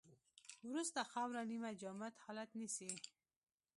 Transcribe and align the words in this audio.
وروسته 0.67 0.99
خاوره 1.11 1.43
نیمه 1.51 1.71
جامد 1.81 2.13
حالت 2.23 2.49
نیسي 2.59 2.91